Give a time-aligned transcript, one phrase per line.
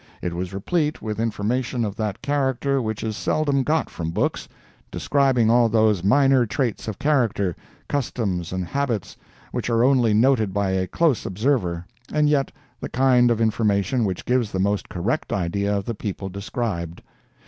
[0.19, 4.47] It was replete with information of that character which is seldom got from books,
[4.89, 7.55] describing all those minor traits of character,
[7.87, 9.15] customs and habits
[9.51, 14.25] which are only noted by a close observer, and yet the kind of information which
[14.25, 17.03] gives the most correct idea of the people described.